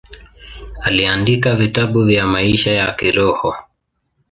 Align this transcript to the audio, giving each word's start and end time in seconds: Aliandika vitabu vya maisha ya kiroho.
Aliandika 0.83 1.55
vitabu 1.55 2.05
vya 2.05 2.25
maisha 2.25 2.71
ya 2.71 2.91
kiroho. 2.93 3.55